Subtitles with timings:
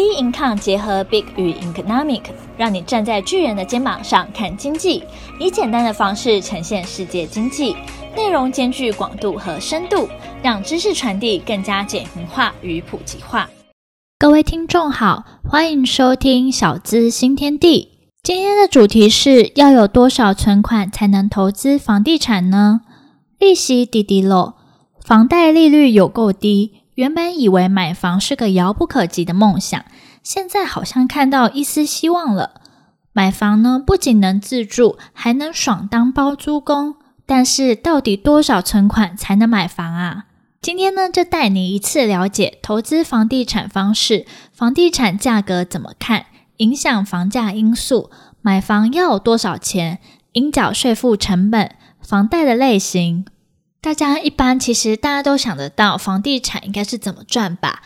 [0.00, 2.22] B Income 结合 Big 与 Economic，
[2.56, 5.04] 让你站在巨人的肩膀上看经济，
[5.38, 7.76] 以简单的方式呈现世界经济，
[8.16, 10.08] 内容兼具广度和深度，
[10.42, 13.50] 让知识传递更加简明化与普及化。
[14.18, 17.90] 各位听众好，欢迎收听小资新天地。
[18.22, 22.80] 今天的主题是要有多少存款才能投资房地产呢？
[23.38, 24.56] 利息低低落，
[25.04, 26.79] 房贷利率有够低。
[27.00, 29.82] 原本以为买房是个遥不可及的梦想，
[30.22, 32.60] 现在好像看到一丝希望了。
[33.14, 36.96] 买房呢，不仅能自住，还能爽当包租公。
[37.24, 40.26] 但是，到底多少存款才能买房啊？
[40.60, 46.26] 今天呢，就带你一次了解投资房地产方式，房地产价格怎么看，
[46.58, 48.10] 影响房价因素，
[48.42, 50.00] 买房要有多少钱，
[50.32, 53.24] 应缴税负成本，房贷的类型。
[53.82, 57.80] 大家一般其实大家都想得到房地产应该是怎么赚吧？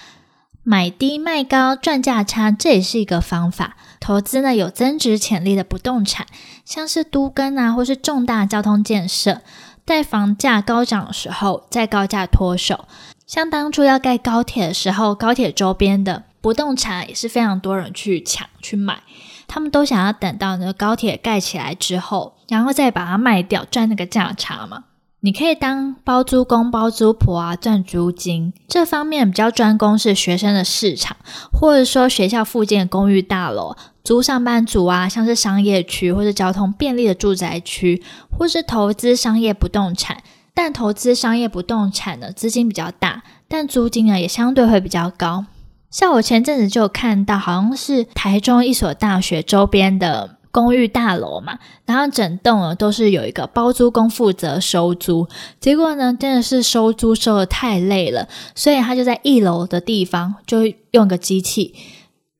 [0.64, 3.76] 买低卖高赚价差，这也是一个方法。
[4.00, 6.26] 投资呢，有增值潜力的不动产，
[6.64, 9.40] 像是都更啊，或是重大交通建设，
[9.84, 12.86] 待房价高涨的时候再高价脱手。
[13.26, 19.02] 像当初要盖高铁的时候，高铁周边的不动产也是非常多人去抢去买，
[19.46, 24.84] 他们都想要等到那个高铁盖起来之后，然后再把它卖掉赚那个价差嘛。
[25.24, 28.52] 你可以当包租公、包租婆啊，赚租金。
[28.68, 31.16] 这方面比较专攻是学生的市场，
[31.50, 40.22] 或者说学校附近的公寓大楼，租上班族啊，像是商业区或者交通便利的住宅区，或是投资商业不动产。
[40.52, 45.46] 但投资商业不动产呢，资金比较大，但租金呢也相对会比较高。
[45.90, 50.36] 像我前阵子就有看到，好像是台中一所大学周边的。
[50.54, 55.26] 公寓大楼嘛，然后整栋呢都是有一个包租公负责收租，
[55.58, 60.58] 结果呢真的是收租收得太累了，所以他就在一楼的地方就
[60.92, 61.74] 用个机器，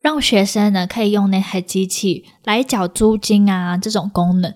[0.00, 4.54] 让学生呢可以用那台机器来缴租金啊这种功能。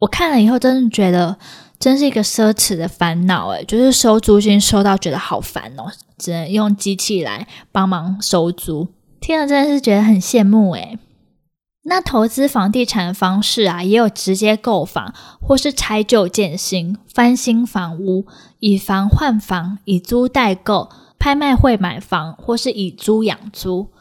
[0.00, 1.38] 我看了以后，真的觉得
[1.78, 8.88] 真是一个奢侈的烦恼诶，就是收租金收到觉得好烦哦，只能用机器来帮忙收租，
[9.20, 10.98] 听了真的是觉得很羡慕诶。
[11.88, 18.26] 那投资房地产的方式啊，也有直接购房，或是拆旧建新、翻新房屋，
[18.58, 23.92] 以房换房，以租代购，拍卖会买房，或是以租养租。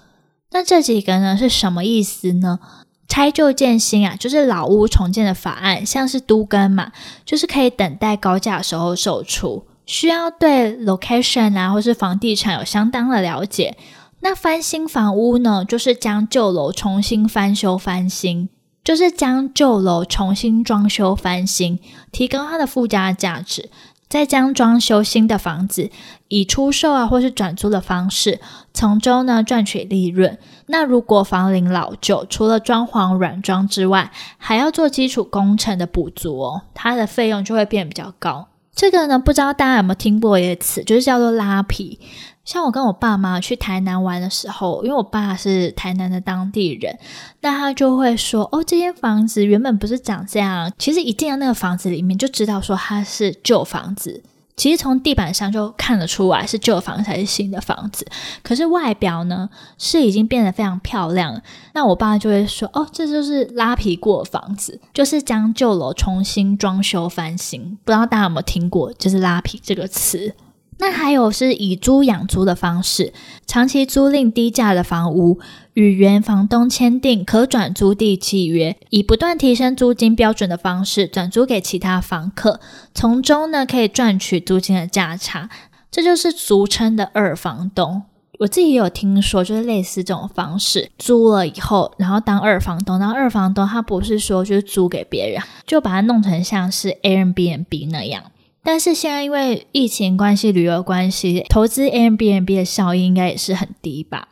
[0.51, 2.59] 那这几个呢是什么意思呢？
[3.07, 6.91] 拆旧建新啊，就是老屋重建的法案，像是都更嘛，
[7.23, 13.77] 就是可以等待高价的时候售出，需要对 location 啊或是房地产有相当的了解。
[14.25, 18.49] 那翻新房屋呢，就是将旧楼重新翻修翻新，
[18.83, 21.79] 就是将旧楼重新装修翻新，
[22.11, 23.69] 提高它的附加价值，
[24.09, 25.91] 再将装修新的房子
[26.29, 28.41] 以出售啊或是转租的方式，
[28.73, 30.39] 从中呢赚取利润。
[30.65, 38.47] 那如果房龄老旧，除了装潢软装之外，还要做基础工程的补足哦，它的费用就会变比较高。
[38.73, 41.99] 这个呢，不知道大家有没有听过一个词，就是叫做拉皮。
[42.45, 46.97] 像我跟我爸妈去台南玩的时候，因为我爸是台南的当地人，
[47.41, 54.23] 那他就会说：“哦，这间房子原本不是长这样。”其实一进到那个房子里面，就知道说它是旧房子。
[54.55, 58.07] 其实从地板上就看得出来是旧房子还是新的房子。
[58.41, 61.41] 可是外表呢，是已经变得非常漂亮。
[61.73, 70.33] 那我爸就会说：“哦，这就是拉皮过的房子，就是将旧楼重新装修翻新。”不知道大家有没有听过，就是“拉皮”这个词。
[70.77, 73.13] 那还有是以租养租的方式，
[73.47, 75.39] 长期租赁低价的房屋，
[75.73, 82.59] 与原房东签订可转租地契约，以不断提升租金标准的方式转租给其他房客，
[82.93, 85.49] 从中呢可以赚取租金的价差，
[85.89, 88.03] 这就是俗称的二房东。
[88.39, 98.23] 我自己也有听说，就是类似这种方式，租了以后，然后当二房东，然后二房东他不是说就是租给别人，就把它弄成像是 Airbnb 那样。
[98.65, 104.29] 但是现在因为疫情关系、旅游关系，投资 Airbnb 的效益应该也是很低吧？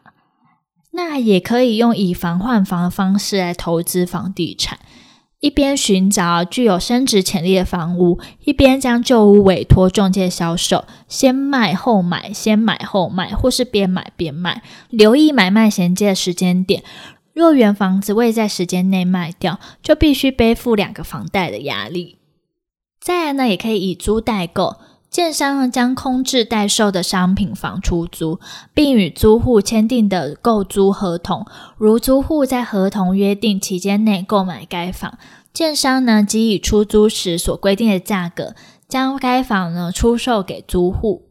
[0.92, 4.80] 那也可以用以房换房的方式来投资房地产，
[5.40, 16.84] 一边寻找具有升值潜力的房屋，一边将旧屋委托中介销售，先卖后买，先买后卖，或是边买边卖，留意买卖衔接的时间点。
[17.34, 22.18] 若原房子未在时间内卖掉，就必须背负两个房贷的压力。
[23.04, 24.78] 再来呢，也可以以租代购，
[25.10, 28.40] 建商呢将空置待售的商品房出租，
[28.74, 31.46] 并与租户签订的购租合同。
[31.76, 35.18] 如租户在合同约定期间内购买该房，
[35.52, 38.56] 建商呢即以出租时所规定的价格，
[38.88, 41.24] 将该房呢出售给租户。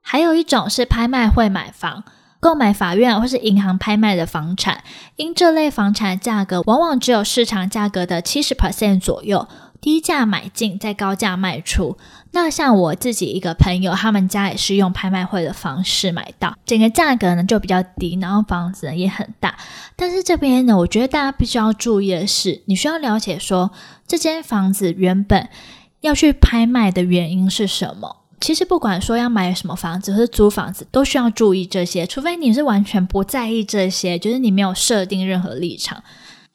[0.00, 2.04] 还有一种是拍卖会买房，
[2.40, 4.82] 购买法院或是银行拍卖的房产，
[5.16, 9.46] 因这类房产价格往往只有市场价格的七十 percent 左右。
[9.80, 11.96] 低价买进，再高价卖出。
[12.32, 19.56] 那像我自己一个朋友，他们家也是用拍卖会的方式买到，整个价格呢就比较低，然后房子呢也很大。
[19.96, 23.70] 但是这边呢，我觉得大家必须要注意的是，你需要了解说，
[24.06, 25.48] 这间房子原本
[26.00, 28.16] 要去拍卖的原因是什么。
[28.40, 36.02] 其实不管说要买什么房子或是租房子，都需要注意这些，除非你是完全不在意这些，就是你没有设定任何立场。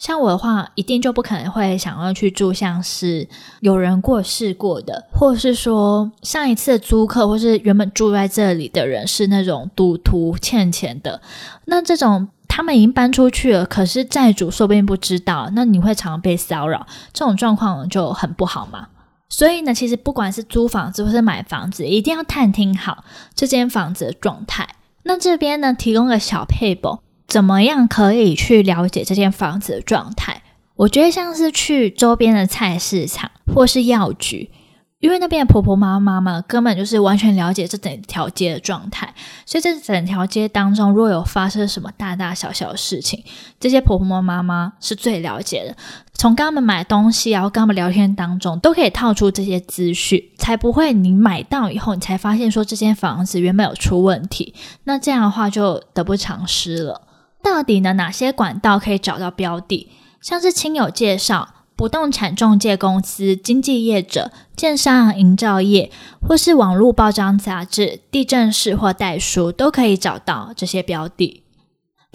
[0.04, 3.26] 像我的话，一定就不可能会想要去住像是
[3.62, 11.22] 有人过世过的，或者是说上一次的租客，或是原本住在这里的人是那种赌徒欠钱的。
[11.68, 18.90] 那这种他们已经搬出去了，可是债主说不定不知道，那你会常常被骚扰，这种状况就很不好嘛。
[19.30, 24.68] 所以呢，其实不管是租房子或是买房子，一定要探听好这间房子的状态。
[25.04, 27.00] 那这边呢，提供个小撇步。
[27.34, 30.44] 怎么样可以去了解这间房子的状态？
[30.76, 34.52] 我觉得像是去周边的菜市场或是药局，
[35.00, 39.12] 因为那边的婆婆妈妈们根本就是完全了解这整条街的状态，
[39.48, 43.24] 所以这整条街当中若有发生什么大大小小的事情，
[43.60, 45.76] 这些婆婆妈妈是最了解的。
[46.14, 54.54] 从跟他们买东西，然后跟他们聊天当中，都可以套出这些资讯，才不会你买到以后，你才发现说这间房子原本有出问题，
[54.84, 57.02] 那这样的话就得不偿失了。
[57.44, 57.94] 到底呢？
[57.94, 59.90] 哪些管道可以找到标的？
[60.22, 65.92] 像是亲友介绍、不动产中介公司、经纪业者、建商营造业，
[66.22, 71.43] 或是网络报章杂志、地震室或代书，都可以找到这些标的。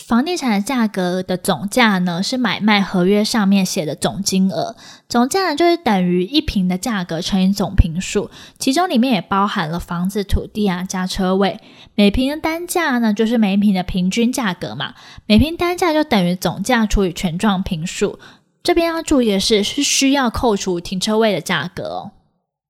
[0.06, 4.76] 房地产的价格的总价呢，是买卖合约上面写的总金额，
[5.08, 11.60] 总价就是等于一坪的价格乘以总坪数，其中里面也包含了房子、土地啊加车位。
[11.94, 14.94] 每坪的单价呢，就是每一坪的平均价格嘛，
[15.26, 18.18] 每坪单价就等于总价除以权状坪数。
[18.62, 22.12] 这边要注意的是，是需要扣除停车位的价格哦。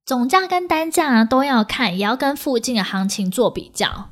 [0.06, 4.08] 总价跟单价呢都要看，也要跟附近的行情做比较。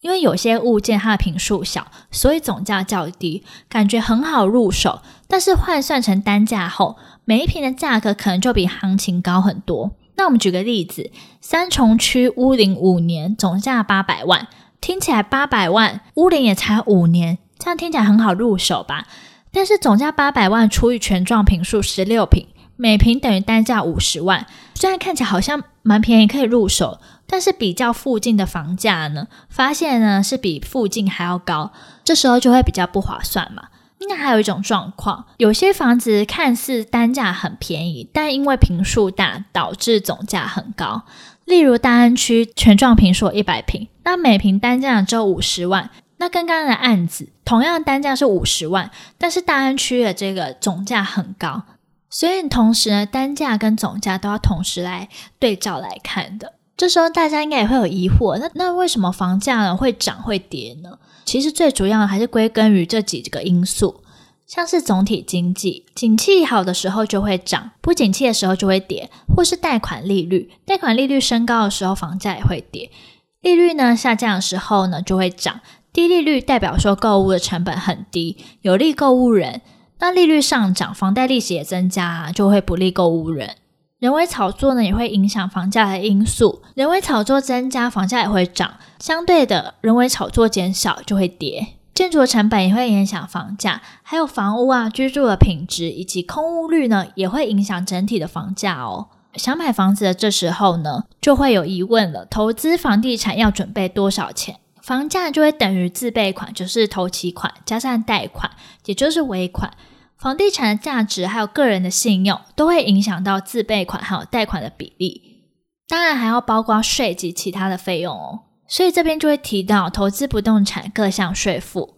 [0.00, 5.02] 因为有些物件它的坪数小，所以总价较低，感觉很好入手。
[5.26, 9.92] 但是换算成单价后，每一坪的价格可能就比行情高很多。
[10.16, 11.10] 那我们举个例子，
[11.40, 14.48] 三重区屋龄五年，总价八百万，
[14.80, 19.06] 听起来八百万，屋龄也才五年，这样听起来很好入手吧？
[19.52, 22.46] 但是总价八百万除以权状坪数十六坪，
[22.76, 26.98] 每坪等于单价五十万，虽然看起来好像蛮便宜，可以入手。
[27.28, 31.72] 但是比较附近的房价呢，发现呢是比附近还要高，
[32.02, 33.68] 这时候就会比较不划算嘛。
[34.08, 41.02] 那还有一种状况，有些房子看似单价很便宜，但因为坪数大，导致总价很高。
[41.44, 45.90] 例如大安区全状坪数一百平，那每平单价只有五十万。
[46.18, 51.62] 那跟刚刚的案子同样单价是五十万，但是大安区的这个总价很高，
[52.08, 55.08] 所以同时呢，单价跟总价都要同时来
[55.38, 56.54] 对照来看的。
[56.78, 60.98] 这时候大家应该也会有疑惑，那那为什么房价呢会涨会跌呢？
[61.24, 64.02] 其实最主要的还是归根于这几个因素，
[64.46, 72.92] 像是总体经济，景气好的时候就会涨，不景气的时候就会跌，或是贷款利率，贷款利率升高的时候房价也会跌，
[73.40, 75.60] 利率呢下降的时候呢就会涨，
[75.92, 79.62] 低利率代表说购物的成本很低，有利购物人，
[79.98, 83.56] 那利率上涨，房贷利息也增加，就会不利购物人。
[83.98, 86.62] 人为炒作呢，也会影响房价的因素。
[86.76, 91.74] 人为炒作增加，房价也会涨；相对的，人为炒作减少，就会跌。
[91.92, 99.08] 建筑的成本也会影响房价，还有房屋啊，居住的品质以及空屋率呢，也会影响整体的房价哦。
[99.34, 104.60] 想买房子的这时候呢，就会有疑问了：投资房地产要准备多少钱？
[104.80, 108.52] 房价就会等于自备款，就是头期款加上贷款，
[108.84, 109.72] 也就是尾款。
[110.20, 115.44] 房地产的价值还有个人的信用都会影响到自备款还有贷款的比例，
[115.86, 118.40] 当然还要包括税及其他的费用哦。
[118.66, 121.94] 所以这边就会提到投资不动产各项税负，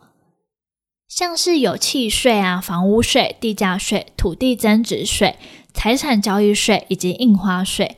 [1.09, 5.37] 像是有契税啊、房屋税、地价税、土地增值税、
[5.73, 7.97] 财产交易税以及印花税。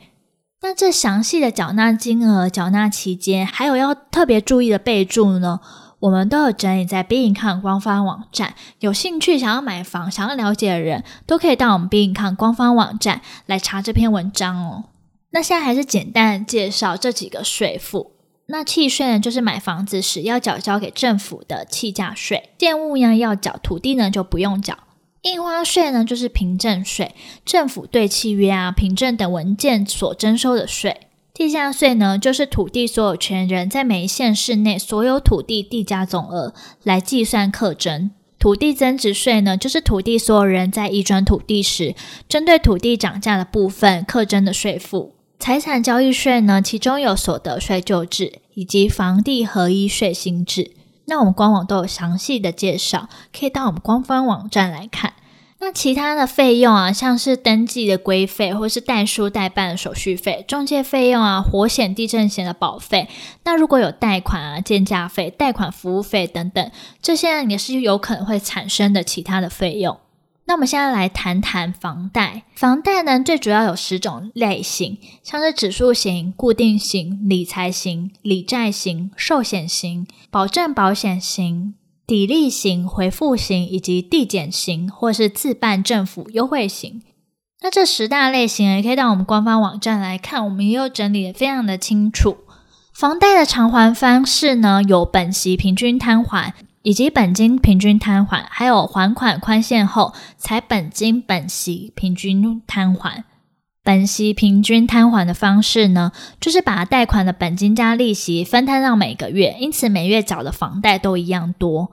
[0.63, 5.61] 那这详细的缴纳金额、缴纳期间，还有要特别注意的备注呢？
[6.03, 14.85] 我们都有整理在 Be-income 官方网站，有兴趣想要买房、想要了解的人，都可以到我们 Be-income 官方网站来查这篇文章哦。
[15.31, 18.17] 那现在还是简单介绍这几个税负。
[18.47, 24.77] 那契税呢，就是买房子时要缴交给政府的契价税；建物呢要缴，土地呢就不用缴。
[25.23, 31.12] 印花税呢，就是凭证税，政府对契约啊、凭证等文件所征收的税。
[31.35, 38.11] 地价税呢，就是土地所有权人在每一县市内所有土地地价总额来计算课征。
[38.39, 41.95] 土地增值税呢，就是土地所有人在移转土地时，
[42.29, 45.15] 针对土地涨价的部分课征的税负。
[45.39, 50.73] 财产交易税呢，其中有所得税旧制以及房地合一税新制。
[51.07, 55.15] 那我们官网都有详细的介绍，可以到我们官方网站来看。
[55.65, 63.09] 那其他的费用啊，像是登记的规费，或是代书代办的手续费、中介费用啊、火险、地震险的保费。
[63.45, 70.01] 那如果有贷款啊、建价费、贷款服务费等等，这些也是有可能会产生的其他的费用。
[70.47, 72.43] 那我们现在来谈谈房贷。
[72.57, 81.75] 房贷呢，最主要有十种类型，像是指数型、固定型、理财型、理债型、寿险型、保证保险型。
[82.07, 87.03] 抵利型、回复型以及递减型，或是自办政府优惠型。
[87.63, 92.39] 那这十大类型也可以到我们官方网站来看，我们也有整理的非常的清楚。
[92.93, 103.25] 房贷的偿还方式呢，有本息平均摊还，以及本金平均摊还，还有还款宽限后才本金本息平均摊还。
[103.85, 111.91] 本息平均摊还的方式呢，就是把贷款的本金加利息分摊到每个月，因此每月缴的房贷都一样多。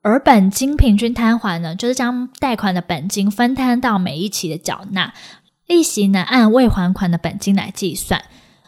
[0.00, 5.12] 而本金平均摊还呢，就是将贷款的本金分摊到每一期的缴纳，
[5.66, 8.24] 利息呢按未还款的本金来计算。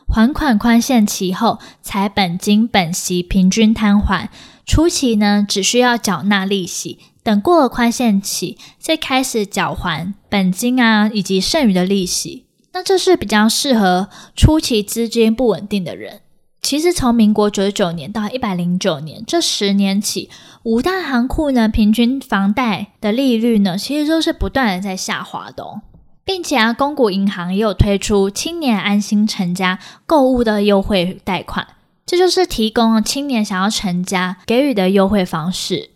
[0.06, 4.28] 还款宽限期后才本金本息平均摊还，
[4.66, 12.47] 初期呢只需要缴纳利息，等过了宽限期再开始缴还本金啊以及剩余的利息。
[12.78, 16.20] 那这是比较适合初期资金不稳定的人。
[16.62, 20.30] 其实从民国九十九年到一百零九年这十年起，
[20.62, 25.80] 五大行库呢平均房贷的利率呢，其实都是不断的在下滑的哦，
[26.24, 31.66] 并且啊，公股银行也有推出青年安心成家购物的优惠贷款，
[32.06, 35.90] 这就是提供青年想要成家给予的优惠方式。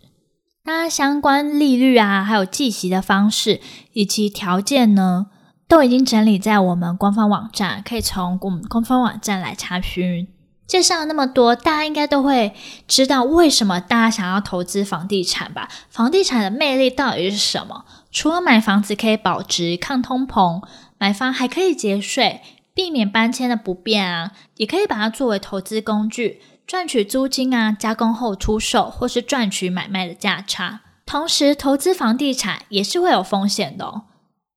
[0.65, 3.61] 那相关利率啊，还有计息的方式
[3.93, 5.27] 以及条件呢，
[5.73, 10.27] 都已经整理在我们官方网站，可以从我们官方网站来查询。
[10.67, 12.53] 介绍了那么多，大家应该都会
[12.87, 15.67] 知道为什么大家想要投资房地产吧？
[15.89, 17.85] 房地产的魅力到底是什么？
[18.11, 20.61] 除了买房子可以保值、抗通膨，
[20.99, 22.41] 买房还可以节税，
[22.75, 30.81] 避免搬迁的不便啊，也可以把它作为投资工具，赚取租金啊，加工后出售，或是赚取买卖的价差。
[31.07, 34.03] 同时，投资房地产也是会有风险的哦。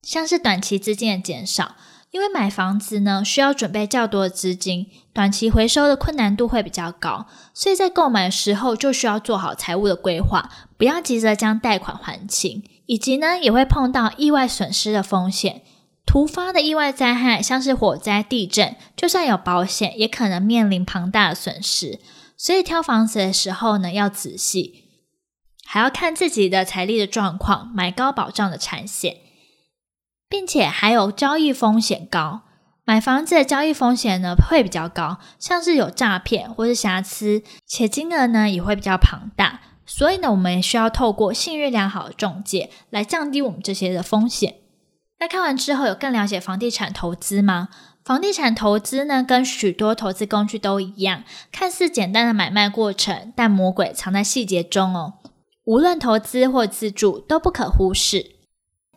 [0.07, 1.75] 像是短期资金的减少，
[2.13, 10.49] 因为买房子呢需要准备较多的资金，短期回收的困难度会比较高，所以在购买的时候就需要做好财务的规划，
[10.79, 15.63] 不要急着将贷款还清，以及呢也会碰到意外损失的风险，
[16.07, 21.99] 突发的意外灾害，像是火灾、地震，就算有保险，也可能面临庞大的损失，
[22.37, 24.85] 所以挑房子的时候呢要仔细，
[25.65, 29.17] 还要看自己的财力的状况，买高保障的产险。
[30.29, 32.43] 并且还有交易风险高，
[32.85, 44.57] 买房子的交易风险呢会比较高，像是有诈骗或是瑕疵，且金额呢也会比较庞大，所以呢我们也需要透过信誉良好的中介来降低我们这些的风险。
[45.19, 47.69] 那看完之后有更了解房地产投资吗？
[48.05, 55.15] 房地产投资呢跟许多投资工具都一样，看似简单的买卖过程，但魔鬼藏在细节中哦。
[55.65, 58.36] 无论投资或自住都不可忽视。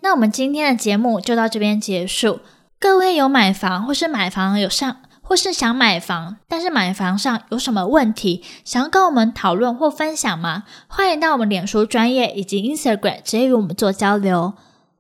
[0.02, 2.40] 那我们今天的节目就到这边结束。
[2.80, 10.64] 各位有买房或是买房有上，或是想买房，但是买房上有什么问题，想要跟我们讨论或分享吗？
[10.88, 14.54] 欢迎到我们脸书专业以及 Instagram 直接与我们做交流。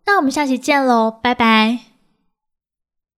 [0.05, 1.88] 那我们下期见喽，拜拜。